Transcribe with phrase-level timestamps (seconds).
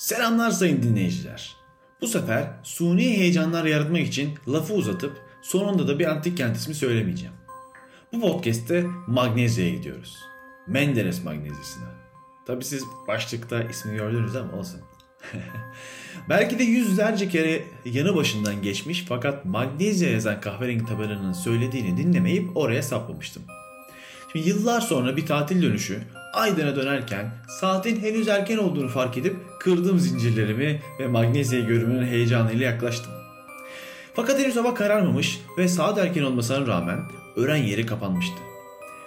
[0.00, 1.56] Selamlar sayın dinleyiciler.
[2.00, 5.12] Bu sefer suni heyecanlar yaratmak için lafı uzatıp
[5.42, 7.34] sonunda da bir antik kent ismi söylemeyeceğim.
[8.12, 10.16] Bu podcast'te Magnezya'ya gidiyoruz.
[10.66, 11.88] Menderes Magnezya'sına.
[12.46, 14.80] Tabi siz başlıkta ismi gördünüz ama olsun.
[16.28, 22.82] Belki de yüzlerce kere yanı başından geçmiş fakat Magnezya yazan kahverengi tabelanın söylediğini dinlemeyip oraya
[22.82, 23.42] saplamıştım.
[24.32, 29.98] Şimdi yıllar sonra bir tatil dönüşü Aydın'a dönerken saatin henüz erken olduğunu fark edip kırdım
[29.98, 33.12] zincirlerimi ve Magnezya görümünün heyecanıyla yaklaştım.
[34.14, 37.00] Fakat henüz hava kararmamış ve saat erken olmasına rağmen
[37.36, 38.36] öğren yeri kapanmıştı.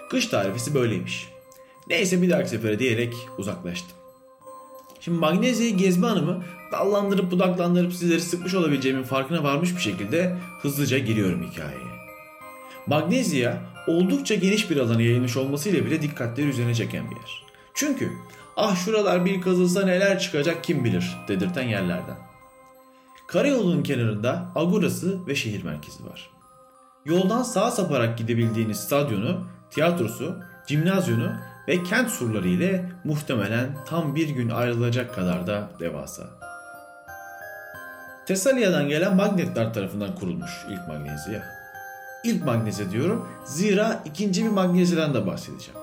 [0.10, 1.30] Kış tarifesi böyleymiş.
[1.88, 3.98] Neyse bir dahaki sefere diyerek uzaklaştım.
[5.00, 11.52] Şimdi Magnezya'yı gezme hanımı dallandırıp budaklandırıp sizleri sıkmış olabileceğimin farkına varmış bir şekilde hızlıca giriyorum
[11.52, 11.94] hikayeye.
[12.88, 17.44] Magnezya oldukça geniş bir alana yayılmış olmasıyla bile dikkatleri üzerine çeken bir yer.
[17.74, 18.10] Çünkü
[18.58, 22.18] ah şuralar bir kazılsa neler çıkacak kim bilir dedirten yerlerden.
[23.28, 26.30] Karayolunun kenarında agorası ve şehir merkezi var.
[27.06, 30.36] Yoldan sağa saparak gidebildiğiniz stadyonu, tiyatrosu,
[30.68, 31.32] cimnazyonu
[31.68, 36.24] ve kent surları ile muhtemelen tam bir gün ayrılacak kadar da devasa.
[38.28, 41.63] Tesalya'dan gelen magnetler tarafından kurulmuş ilk Magnezya.
[42.24, 45.80] İlk Magnezya diyorum zira ikinci bir Magnezya'dan da bahsedeceğim.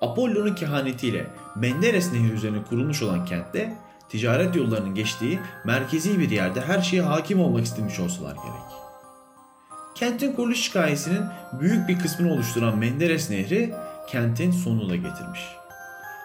[0.00, 3.74] Apollo'nun kehanetiyle Menderes Nehri üzerine kurulmuş olan kentte
[4.08, 8.82] ticaret yollarının geçtiği merkezi bir yerde her şeye hakim olmak istemiş olsalar gerek.
[9.94, 11.22] Kentin kuruluş hikayesinin
[11.60, 13.74] büyük bir kısmını oluşturan Menderes Nehri
[14.08, 15.40] kentin sonunu da getirmiş.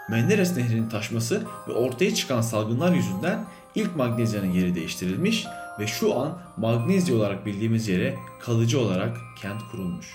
[0.10, 5.48] Menderes Nehri'nin taşması ve ortaya çıkan salgınlar yüzünden ilk Magnezya'nın yeri değiştirilmiş
[5.80, 10.08] ve şu an Magnezya olarak bildiğimiz yere kalıcı olarak kent kurulmuş.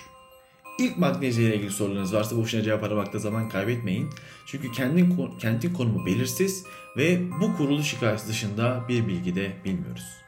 [0.79, 4.09] İlk Magnezya ile ilgili sorularınız varsa boşuna cevap aramakta zaman kaybetmeyin.
[4.45, 6.65] Çünkü kentin, kentin konumu belirsiz
[6.97, 10.23] ve bu kuruluş hikayesi dışında bir bilgi de bilmiyoruz.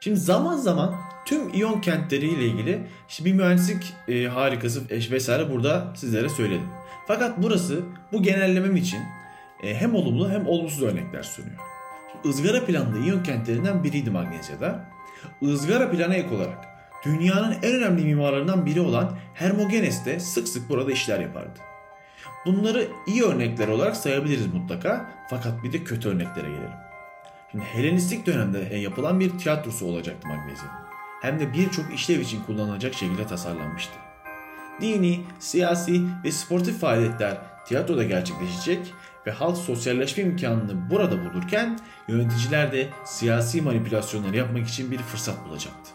[0.00, 0.94] Şimdi zaman zaman
[1.26, 6.68] tüm İyon kentleri ile ilgili işte bir mühendislik e, harikası vesaire burada sizlere söyledim.
[7.06, 7.82] Fakat burası
[8.12, 9.00] bu genellemem için
[9.62, 11.69] e, hem olumlu hem olumsuz örnekler sunuyor.
[12.24, 14.90] Izgara planlı İyon kentlerinden biriydi Magnezya'da.
[15.40, 16.68] Izgara plana ek olarak
[17.04, 21.58] dünyanın en önemli mimarlarından biri olan Hermogenes de sık sık burada işler yapardı.
[22.46, 26.70] Bunları iyi örnekler olarak sayabiliriz mutlaka fakat bir de kötü örneklere gelelim.
[27.50, 30.72] Şimdi Helenistik dönemde yapılan bir tiyatrosu olacaktı Magnezya'nın.
[31.22, 33.92] Hem de birçok işlev için kullanılacak şekilde tasarlanmıştı.
[34.80, 37.36] Dini, siyasi ve sportif faaliyetler
[37.70, 38.94] tiyatroda gerçekleşecek
[39.26, 45.90] ve halk sosyalleşme imkanını burada bulurken yöneticiler de siyasi manipülasyonları yapmak için bir fırsat bulacaktı.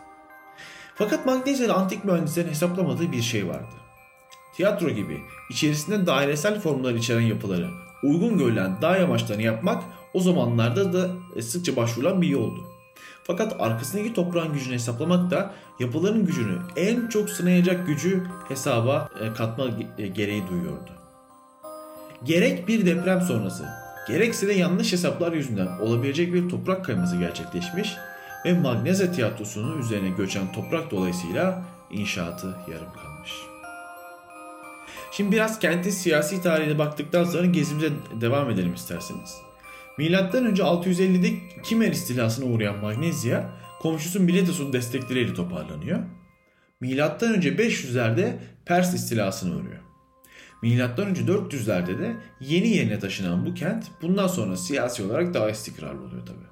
[0.95, 3.75] Fakat Magnezya'da antik mühendislerin hesaplamadığı bir şey vardı.
[4.55, 7.69] Tiyatro gibi içerisinde dairesel formlar içeren yapıları
[8.03, 9.83] uygun görülen dağ yamaçlarını yapmak
[10.13, 11.09] o zamanlarda da
[11.41, 12.63] sıkça başvurulan bir yoldu.
[13.23, 19.67] Fakat arkasındaki toprağın gücünü hesaplamak da yapıların gücünü en çok sınayacak gücü hesaba e, katma
[20.13, 21.04] gereği duyuyordu.
[22.25, 23.65] Gerek bir deprem sonrası,
[24.07, 27.93] gerekse de yanlış hesaplar yüzünden olabilecek bir toprak kayması gerçekleşmiş
[28.45, 33.31] ve Magnezya tiyatrosunun üzerine göçen toprak dolayısıyla inşaatı yarım kalmış.
[35.11, 37.89] Şimdi biraz kentin siyasi tarihine baktıktan sonra gezimize
[38.21, 39.37] devam edelim isterseniz.
[39.97, 41.29] Milattan önce 650'de
[41.63, 43.49] Kimer istilasına uğrayan Magnezya
[43.81, 45.99] komşusu Miletos'un destekleriyle toparlanıyor.
[46.79, 48.33] Milattan önce 500'lerde
[48.65, 49.79] Pers istilasına uğruyor.
[50.61, 56.01] Milattan önce 400'lerde de yeni yerine taşınan bu kent bundan sonra siyasi olarak daha istikrarlı
[56.01, 56.45] oluyor tabi.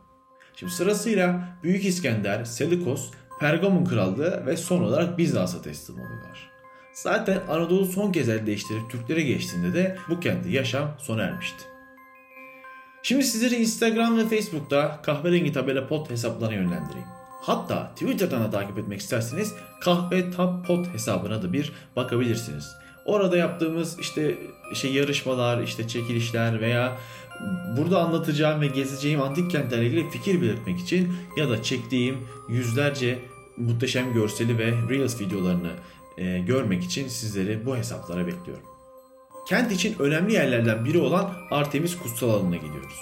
[0.56, 6.50] Şimdi sırasıyla Büyük İskender, Selikos, Pergamon Krallığı ve son olarak Bizans'a teslim oluyorlar.
[6.94, 11.63] Zaten Anadolu son kez el değiştirip Türklere geçtiğinde de bu kentte yaşam sona ermişti.
[13.03, 17.08] Şimdi sizleri Instagram ve Facebook'ta kahverengi tabela pot hesaplarına yönlendireyim.
[17.42, 22.82] Hatta Twitter'dan da takip etmek isterseniz kahve tab pot hesabına da bir bakabilirsiniz.
[23.06, 24.38] Orada yaptığımız işte
[24.74, 26.98] şey yarışmalar, işte çekilişler veya
[27.77, 32.18] burada anlatacağım ve gezeceğim antik kentlerle ilgili fikir belirtmek için ya da çektiğim
[32.50, 33.19] yüzlerce
[33.57, 35.72] muhteşem görseli ve Reels videolarını
[36.18, 38.63] e, görmek için sizleri bu hesaplara bekliyorum.
[39.48, 43.00] Kent için önemli yerlerden biri olan Artemis kutsal alanına gidiyoruz.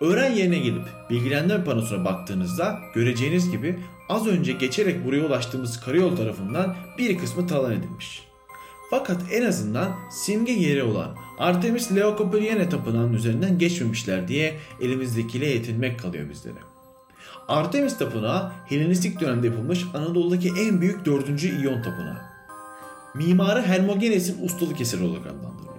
[0.00, 3.78] Öğren yerine gelip bilgilendirme panosuna baktığınızda göreceğiniz gibi
[4.08, 8.27] az önce geçerek buraya ulaştığımız karayol tarafından bir kısmı talan edilmiş.
[8.90, 16.30] Fakat en azından simge yeri olan Artemis Leokopriene tapınağının üzerinden geçmemişler diye elimizdekiyle yetinmek kalıyor
[16.30, 16.58] bizlere.
[17.48, 22.18] Artemis tapınağı Helenistik dönemde yapılmış Anadolu'daki en büyük dördüncü İyon tapınağı.
[23.14, 25.78] Mimarı Hermogenes'in ustalık eseri olarak adlandırılıyor.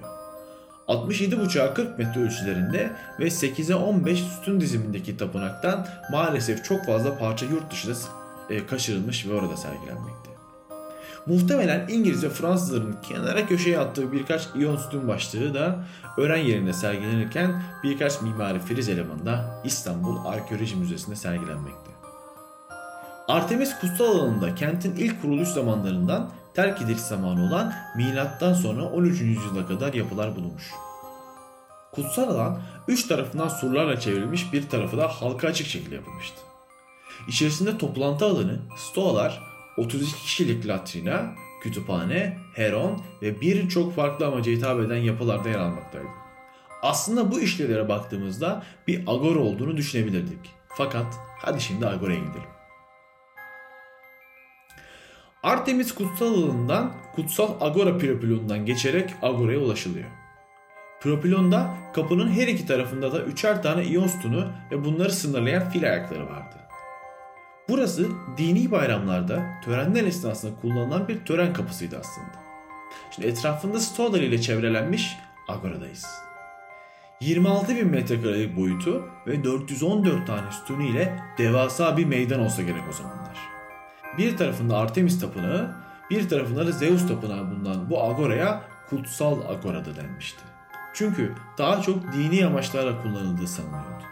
[0.87, 7.71] 67,5'a 40 metre ölçülerinde ve 8'e 15 sütun dizimindeki tapınaktan maalesef çok fazla parça yurt
[7.71, 7.95] dışına
[8.49, 10.38] e, kaçırılmış ve orada sergilenmekte.
[11.25, 15.83] Muhtemelen İngiliz ve Fransızların kenara köşeye attığı birkaç iyon sütun başlığı da
[16.17, 21.89] öğren yerinde sergilenirken birkaç mimari friz elemanı da İstanbul Arkeoloji Müzesi'nde sergilenmekte.
[23.27, 29.21] Artemis kutsal alanında kentin ilk kuruluş zamanlarından terk ediliş zamanı olan milattan sonra 13.
[29.21, 30.71] yüzyıla kadar yapılar bulunmuş.
[31.91, 36.35] Kutsal alan üç tarafından surlarla çevrilmiş bir tarafı da halka açık şekilde yapılmıştı.
[37.27, 39.48] İçerisinde toplantı alanı, stoalar,
[39.79, 46.07] 32 kişilik latrina, kütüphane, heron ve birçok farklı amaca hitap eden yapılarda yer almaktaydı.
[46.81, 50.39] Aslında bu işlevlere baktığımızda bir agora olduğunu düşünebilirdik.
[50.67, 51.05] Fakat
[51.41, 52.49] hadi şimdi agoraya gidelim.
[55.43, 60.09] Artemis kutsal alanından kutsal agora propilonundan geçerek agoraya ulaşılıyor.
[61.01, 66.25] Propilonda kapının her iki tarafında da üçer tane iyon sütunu ve bunları sınırlayan fil ayakları
[66.25, 66.68] vardı.
[67.69, 68.07] Burası
[68.37, 72.39] dini bayramlarda törenler esnasında kullanılan bir tören kapısıydı aslında.
[73.11, 75.17] Şimdi etrafında stoğalar ile çevrelenmiş
[75.47, 76.05] agoradayız.
[77.21, 82.93] 26 bin metrekarelik boyutu ve 414 tane sütunu ile devasa bir meydan olsa gerek o
[82.93, 83.37] zamanlar.
[84.17, 85.75] Bir tarafında Artemis tapınağı,
[86.09, 90.41] bir tarafında da Zeus tapınağı bulunan bu agoraya kutsal agora da denmişti.
[90.93, 94.03] Çünkü daha çok dini amaçlarla kullanıldığı sanılıyordu.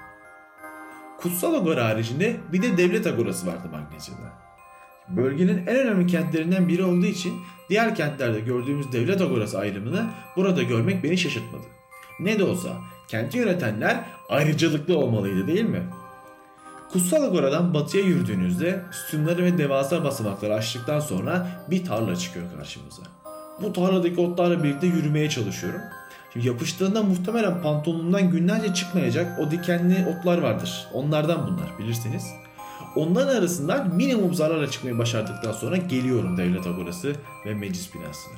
[1.22, 4.48] Kutsal agora haricinde bir de devlet agorası vardı Magnezya'da.
[5.10, 7.34] Bölgenin en önemli kentlerinden biri olduğu için
[7.70, 10.06] diğer kentlerde gördüğümüz devlet agorası ayrımını
[10.36, 11.64] burada görmek beni şaşırtmadı.
[12.20, 12.70] Ne de olsa
[13.08, 15.84] kenti yönetenler ayrıcalıklı olmalıydı değil mi?
[16.92, 23.04] Kutsal Agora'dan batıya yürüdüğünüzde sütunları ve devasa basamakları açtıktan sonra bir tarla çıkıyor karşımıza.
[23.62, 25.82] Bu tarladaki otlarla birlikte yürümeye çalışıyorum.
[26.44, 30.88] Yapıştığında muhtemelen pantolonumdan günlerce çıkmayacak o dikenli otlar vardır.
[30.94, 32.24] Onlardan bunlar bilirsiniz.
[32.96, 38.34] Onların arasından minimum zararla çıkmayı başardıktan sonra geliyorum devlet agorası ve meclis binasına.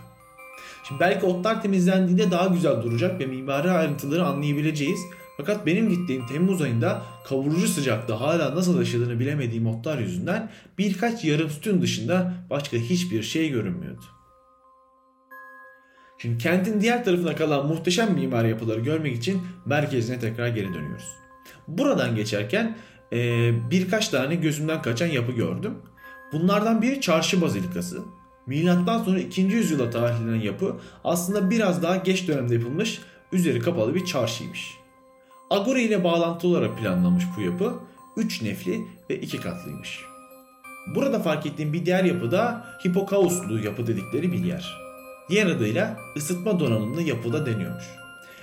[0.87, 4.99] Şimdi belki otlar temizlendiğinde daha güzel duracak ve mimari ayrıntıları anlayabileceğiz.
[5.37, 11.49] Fakat benim gittiğim Temmuz ayında kavurucu sıcakta hala nasıl yaşadığını bilemediğim otlar yüzünden birkaç yarım
[11.49, 14.18] sütun dışında başka hiçbir şey görünmüyordu.
[16.21, 21.15] Şimdi kentin diğer tarafına kalan muhteşem mimari yapıları görmek için merkezine tekrar geri dönüyoruz.
[21.67, 22.77] Buradan geçerken
[23.13, 25.73] e, birkaç tane gözümden kaçan yapı gördüm.
[26.33, 28.01] Bunlardan biri Çarşı Bazilikası.
[28.45, 29.41] Milattan sonra 2.
[29.41, 33.01] yüzyıla tarihlenen yapı aslında biraz daha geç dönemde yapılmış,
[33.31, 34.73] üzeri kapalı bir çarşıymış.
[35.49, 37.73] Agora ile bağlantılı olarak planlanmış bu yapı
[38.17, 39.99] 3 nefli ve 2 katlıymış.
[40.95, 44.88] Burada fark ettiğim bir diğer yapı da hipokauslu yapı dedikleri bir yer.
[45.29, 47.83] Diğer adıyla ısıtma donanımlı yapıda deniyormuş.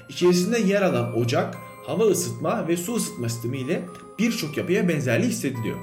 [0.09, 1.55] İçerisinde yer alan ocak,
[1.87, 3.89] hava ısıtma ve su ısıtma sistemi ile
[4.19, 5.77] birçok yapıya benzerliği hissediliyor.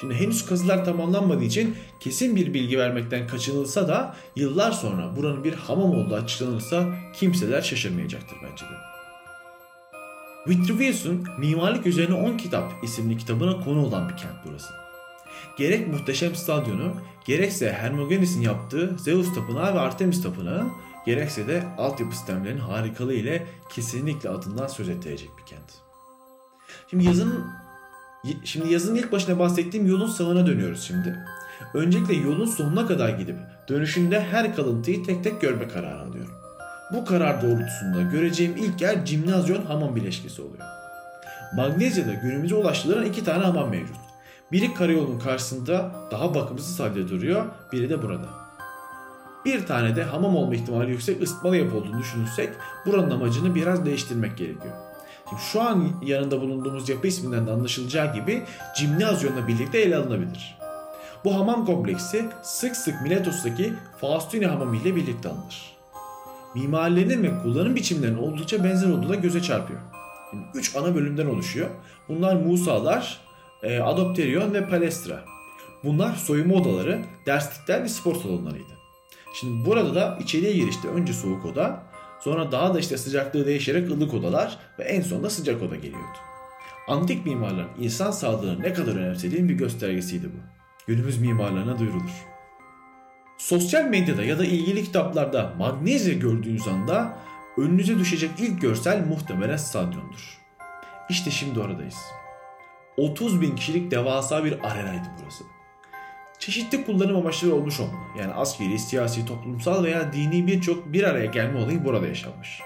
[0.00, 5.54] Şimdi henüz kazılar tamamlanmadığı için kesin bir bilgi vermekten kaçınılsa da yıllar sonra buranın bir
[5.54, 8.78] hamam olduğu açıklanırsa kimseler şaşırmayacaktır bence de.
[10.48, 14.87] Vitruvius'un Mimarlık Üzerine 10 Kitap isimli kitabına konu olan bir kent burası.
[15.56, 16.94] Gerek muhteşem stadyonu,
[17.24, 20.66] gerekse Hermogenes'in yaptığı Zeus Tapınağı ve Artemis Tapınağı,
[21.06, 25.72] gerekse de altyapı sistemlerinin harikalığı ile kesinlikle adından söz ettirecek bir kent.
[26.90, 27.44] Şimdi yazının
[28.44, 31.16] Şimdi yazın ilk başına bahsettiğim yolun sağına dönüyoruz şimdi.
[31.74, 33.36] Öncelikle yolun sonuna kadar gidip
[33.68, 36.34] dönüşünde her kalıntıyı tek tek görme kararı alıyorum.
[36.92, 40.64] Bu karar doğrultusunda göreceğim ilk yer Cimnazyon hamam bileşkesi oluyor.
[41.56, 44.07] Magnezya'da günümüze ulaştırılan iki tane hamam mevcut.
[44.52, 48.28] Biri karayolunun karşısında daha bakımsız halde duruyor, biri de burada.
[49.44, 52.50] Bir tane de hamam olma ihtimali yüksek ısıtmalı yapı olduğunu düşünürsek
[52.86, 54.74] buranın amacını biraz değiştirmek gerekiyor.
[55.28, 58.42] Şimdi şu an yanında bulunduğumuz yapı isminden de anlaşılacağı gibi
[58.76, 60.58] Cimnazyon'la birlikte ele alınabilir.
[61.24, 65.76] Bu hamam kompleksi sık sık Miletos'taki Faustini hamamı ile birlikte alınır.
[66.54, 69.80] Mimarilerinin ve kullanım biçimlerinin oldukça benzer olduğu da göze çarpıyor.
[70.32, 71.68] Yani üç ana bölümden oluşuyor.
[72.08, 73.20] Bunlar Musalar,
[73.62, 75.24] e, Adopterion ve Palestra.
[75.84, 78.78] Bunlar soyunma odaları, derslikler ve spor salonlarıydı.
[79.34, 81.82] Şimdi burada da içeriye girişte önce soğuk oda,
[82.20, 86.18] sonra daha da işte sıcaklığı değişerek ılık odalar ve en sonunda sıcak oda geliyordu.
[86.88, 90.38] Antik mimarların insan sağlığını ne kadar önemsediğinin bir göstergesiydi bu.
[90.86, 92.26] Günümüz mimarlarına duyurulur.
[93.38, 97.16] Sosyal medyada ya da ilgili kitaplarda magnezya gördüğünüz anda
[97.56, 100.38] önünüze düşecek ilk görsel muhtemelen stadyumdur.
[101.08, 101.96] İşte şimdi oradayız.
[102.98, 105.44] 30 bin kişilik devasa bir arenaydı burası.
[106.38, 108.06] Çeşitli kullanım amaçları olmuş olmalı.
[108.18, 112.60] Yani askeri, siyasi, toplumsal veya dini birçok bir araya gelme olayı burada yaşanmış.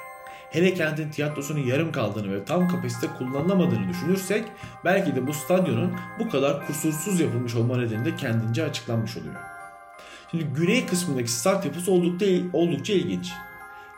[0.51, 4.45] hele kentin tiyatrosunun yarım kaldığını ve tam kapasite kullanılamadığını düşünürsek
[4.85, 9.35] belki de bu stadyonun bu kadar kusursuz yapılmış olma nedeni de kendince açıklanmış oluyor.
[10.31, 13.33] Şimdi güney kısmındaki start yapısı oldukça, oldukça ilginç.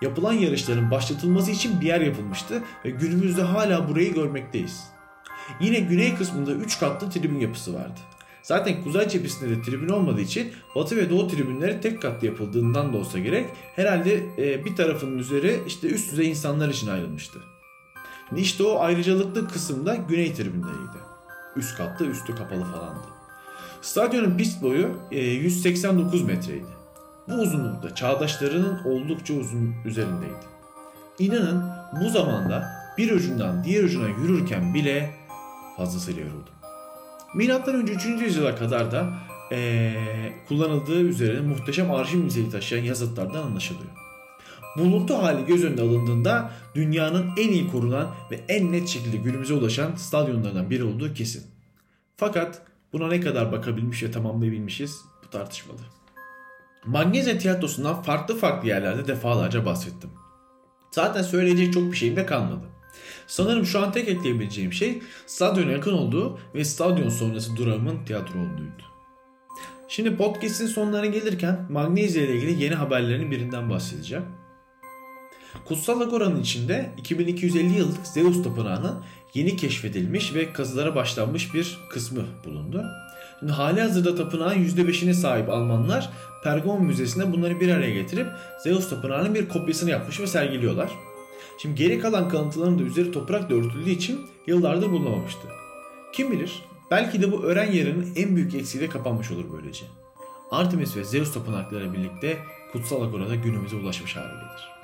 [0.03, 4.95] Yapılan yarışların başlatılması için bir yer yapılmıştı ve günümüzde hala burayı görmekteyiz.
[5.61, 8.01] Yine güney kısmında 3 katlı tribün yapısı vardı.
[8.43, 12.97] Zaten kuzey cephesinde de tribün olmadığı için batı ve doğu tribünleri tek katlı yapıldığından da
[12.99, 13.47] olsa gerek
[13.77, 17.39] herhalde e, bir tarafının üzeri işte üst düzey insanlar için ayrılmıştı.
[18.29, 20.99] Şimdi işte o ayrıcalıklı kısımda güney tribünleriydi.
[21.57, 23.07] Üst katlı üstü kapalı falandı.
[23.83, 26.67] Stadyonun pist boyu e, 189 metreydi.
[27.29, 30.45] Bu uzunlukta çağdaşlarının oldukça uzun üzerindeydi.
[31.19, 31.65] İnanın
[32.01, 35.11] bu zamanda bir ucundan diğer ucuna yürürken bile
[35.77, 36.55] fazlasıyla yoruldum.
[37.35, 38.05] Milattan önce 3.
[38.05, 39.15] yüzyıla kadar da
[39.53, 43.91] ee, kullanıldığı üzerine muhteşem arşiv niteliği taşıyan yazıtlardan anlaşılıyor.
[44.79, 49.95] Buluntu hali göz önüne alındığında dünyanın en iyi korunan ve en net şekilde günümüze ulaşan
[49.95, 51.45] stadyonlardan biri olduğu kesin.
[52.17, 52.63] Fakat
[52.93, 55.79] buna ne kadar bakabilmiş ve tamamlayabilmişiz bu tartışmalı.
[56.87, 60.11] Magnezyum tiyatrosundan farklı farklı yerlerde defalarca bahsettim.
[60.91, 62.74] Zaten söyleyecek çok bir şeyim de kalmadı.
[63.27, 68.83] Sanırım şu an tek ekleyebileceğim şey stadyona yakın olduğu ve stadyon sonrası durağımın tiyatro olduğuydu.
[69.89, 74.25] Şimdi podcast'in sonlarına gelirken Magnezya ile ilgili yeni haberlerin birinden bahsedeceğim.
[75.65, 82.85] Kutsal Agora'nın içinde 2250 yıllık Zeus Tapınağı'nın yeni keşfedilmiş ve kazılara başlanmış bir kısmı bulundu.
[83.39, 86.11] Şimdi hali hazırda tapınağın %5'ine sahip Almanlar
[86.45, 88.27] Pergamon Müzesi'nde bunları bir araya getirip
[88.63, 90.91] Zeus Tapınağı'nın bir kopyasını yapmış ve sergiliyorlar.
[91.59, 95.49] Şimdi geri kalan kalıntıların da üzeri toprakla örtüldüğü için yıllardır bulunamamıştı.
[96.13, 99.85] Kim bilir belki de bu öğren yerinin en büyük eksiğiyle kapanmış olur böylece.
[100.51, 102.39] Artemis ve Zeus tapınakları birlikte
[102.73, 104.75] kutsal agorada günümüze ulaşmış hale gelir.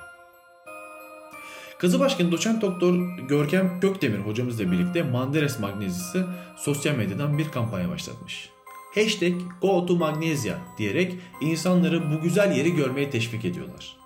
[1.77, 6.27] Kızı Başkanı Doçent Doktor Görkem Gökdemir hocamızla birlikte Manderes Magnezyası
[6.57, 8.49] sosyal medyadan bir kampanya başlatmış.
[8.95, 14.00] Hashtag Go to Magnesia diyerek insanları bu güzel yeri görmeye teşvik ediyorlar.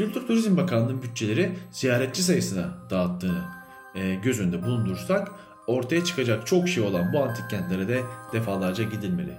[0.00, 3.44] Kültür Turizm Bakanlığı'nın bütçeleri ziyaretçi sayısına dağıttığını
[3.94, 5.32] e, göz önünde bulundursak
[5.66, 8.02] ortaya çıkacak çok şey olan bu antik kentlere de
[8.32, 9.32] defalarca gidilmeli.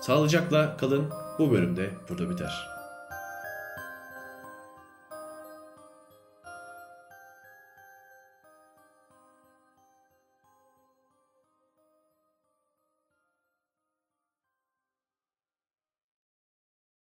[0.00, 2.71] Sağlıcakla kalın bu bölümde burada biter.